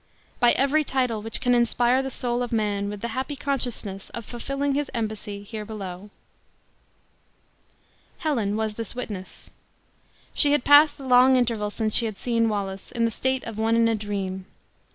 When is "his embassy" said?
4.73-5.43